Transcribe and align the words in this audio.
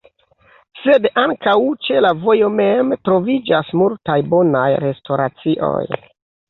Sed 0.85 1.03
ankaŭ 1.23 1.53
ĉe 1.87 2.01
la 2.07 2.13
vojo 2.23 2.49
mem 2.63 2.97
troviĝas 3.09 3.73
multaj 3.83 4.21
bonaj 4.35 4.69
restoracioj. 4.89 5.81